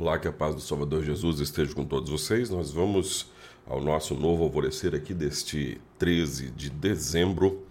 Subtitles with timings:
[0.00, 2.48] Olá, que a paz do Salvador Jesus esteja com todos vocês.
[2.48, 3.26] Nós vamos
[3.66, 7.66] ao nosso novo alvorecer aqui deste 13 de dezembro.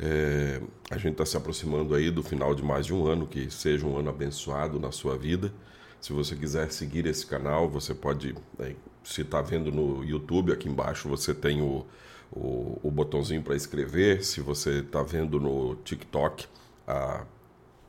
[0.00, 3.50] É, a gente está se aproximando aí do final de mais de um ano, que
[3.50, 5.52] seja um ano abençoado na sua vida.
[6.00, 8.74] Se você quiser seguir esse canal, você pode, é,
[9.04, 11.84] se está vendo no YouTube, aqui embaixo você tem o,
[12.32, 14.24] o, o botãozinho para escrever.
[14.24, 16.46] Se você está vendo no TikTok,
[16.86, 17.26] a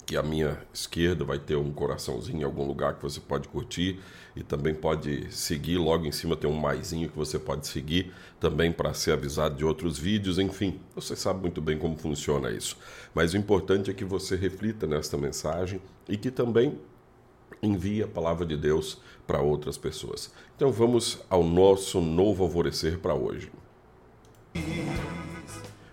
[0.09, 3.99] que à minha esquerda vai ter um coraçãozinho em algum lugar que você pode curtir
[4.35, 5.77] e também pode seguir.
[5.77, 9.63] Logo em cima tem um maisinho que você pode seguir também para ser avisado de
[9.63, 10.39] outros vídeos.
[10.39, 12.75] Enfim, você sabe muito bem como funciona isso.
[13.13, 16.79] Mas o importante é que você reflita nesta mensagem e que também
[17.61, 20.33] envie a palavra de Deus para outras pessoas.
[20.55, 23.51] Então vamos ao nosso novo alvorecer para hoje.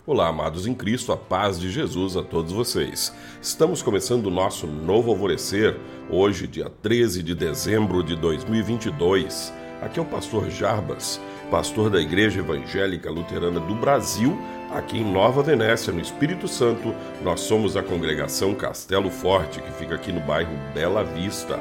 [0.09, 3.13] Olá, amados em Cristo, a paz de Jesus a todos vocês.
[3.43, 5.77] Estamos começando o nosso novo alvorecer,
[6.09, 9.53] hoje, dia 13 de dezembro de 2022.
[9.83, 14.39] Aqui é o pastor Jarbas, pastor da Igreja Evangélica Luterana do Brasil,
[14.73, 16.95] aqui em Nova Venécia, no Espírito Santo.
[17.25, 21.59] Nós somos a congregação Castelo Forte, que fica aqui no bairro Bela Vista.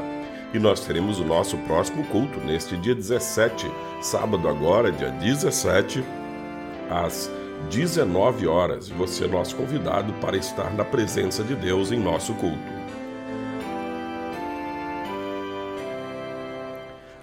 [0.53, 3.65] E nós teremos o nosso próximo culto neste dia 17,
[4.01, 6.03] sábado agora, dia 17,
[6.91, 7.27] às
[7.69, 12.75] 19 horas, você é nosso convidado para estar na presença de Deus em nosso culto.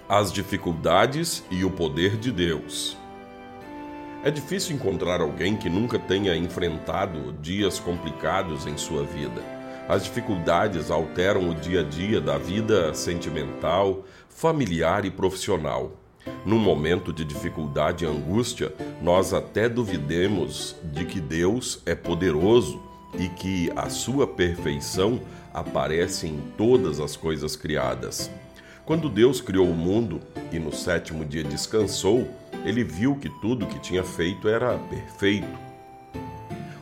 [0.07, 2.97] As dificuldades e o poder de Deus.
[4.23, 9.41] É difícil encontrar alguém que nunca tenha enfrentado dias complicados em sua vida.
[9.87, 16.02] As dificuldades alteram o dia a dia da vida sentimental, familiar e profissional.
[16.45, 22.81] Num momento de dificuldade e angústia, nós até duvidemos de que Deus é poderoso
[23.17, 25.21] e que a sua perfeição
[25.53, 28.29] aparece em todas as coisas criadas.
[28.85, 30.19] Quando Deus criou o mundo
[30.51, 32.27] e no sétimo dia descansou,
[32.65, 35.47] ele viu que tudo que tinha feito era perfeito.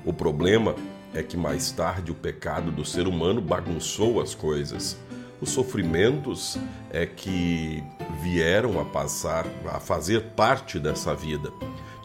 [0.03, 0.75] O problema
[1.13, 4.97] é que mais tarde o pecado do ser humano bagunçou as coisas
[5.41, 6.57] os sofrimentos
[6.91, 7.83] é que
[8.21, 11.51] vieram a passar, a fazer parte dessa vida,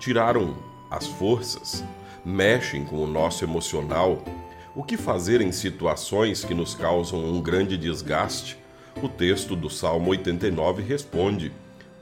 [0.00, 0.56] tiraram
[0.91, 1.84] as forças,
[2.25, 4.25] mexem com o nosso emocional.
[4.75, 8.56] O que fazer em situações que nos causam um grande desgaste?
[9.02, 11.52] O texto do Salmo 89 responde: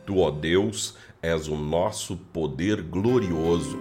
[0.07, 3.79] Tu, ó Deus, és o nosso poder glorioso.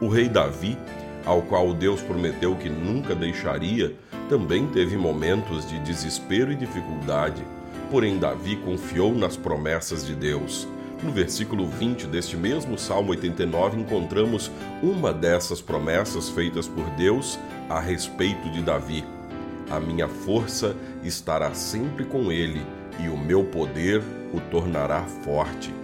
[0.00, 0.76] O rei Davi,
[1.24, 3.96] ao qual Deus prometeu que nunca deixaria,
[4.30, 7.42] também teve momentos de desespero e dificuldade,
[7.90, 10.68] porém Davi confiou nas promessas de Deus.
[11.02, 14.48] No versículo 20 deste mesmo Salmo 89, encontramos
[14.80, 19.04] uma dessas promessas feitas por Deus a respeito de Davi.
[19.68, 22.62] A minha força estará sempre com ele,
[23.00, 24.00] e o meu poder
[24.32, 25.74] o tornará forte.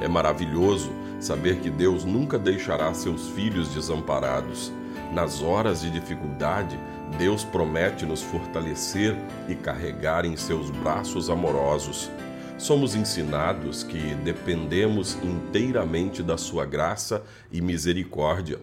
[0.00, 4.72] É maravilhoso saber que Deus nunca deixará seus filhos desamparados.
[5.12, 6.78] Nas horas de dificuldade,
[7.18, 9.16] Deus promete nos fortalecer
[9.48, 12.10] e carregar em seus braços amorosos.
[12.58, 18.58] Somos ensinados que dependemos inteiramente da Sua graça e misericórdia.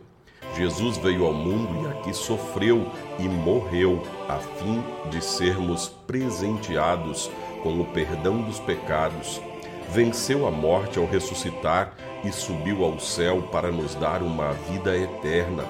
[0.56, 7.30] Jesus veio ao mundo e aqui sofreu e morreu a fim de sermos presenteados
[7.62, 9.42] com o perdão dos pecados.
[9.90, 11.94] Venceu a morte ao ressuscitar
[12.24, 15.64] e subiu ao céu para nos dar uma vida eterna,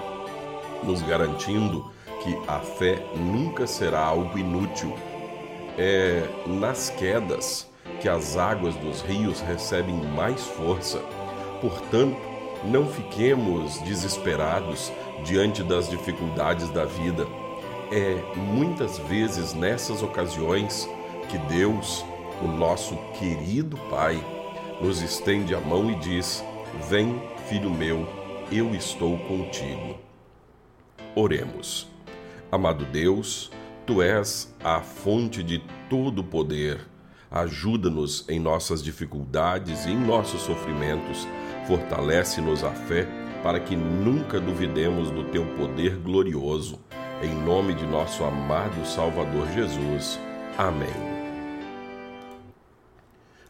[0.83, 4.93] nos garantindo que a fé nunca será algo inútil.
[5.77, 7.67] É nas quedas
[8.01, 10.99] que as águas dos rios recebem mais força.
[11.61, 12.17] Portanto,
[12.63, 14.91] não fiquemos desesperados
[15.23, 17.25] diante das dificuldades da vida.
[17.91, 20.89] É muitas vezes nessas ocasiões
[21.29, 22.05] que Deus,
[22.41, 24.21] o nosso querido Pai,
[24.81, 26.43] nos estende a mão e diz:
[26.89, 28.07] Vem, filho meu,
[28.51, 30.06] eu estou contigo.
[31.19, 31.88] Oremos.
[32.51, 33.50] Amado Deus,
[33.88, 36.79] tu és a fonte de todo poder.
[37.31, 41.28] Ajuda-nos em nossas dificuldades e em nossos sofrimentos.
[41.66, 43.08] Fortalece-nos a fé
[43.41, 46.79] para que nunca duvidemos do teu poder glorioso.
[47.23, 50.19] Em nome de nosso amado Salvador Jesus.
[50.55, 50.93] Amém.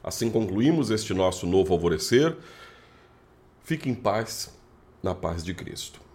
[0.01, 2.33] Assim concluímos este nosso novo alvorecer.
[3.61, 4.57] Fique em paz,
[5.03, 6.06] na paz de Cristo.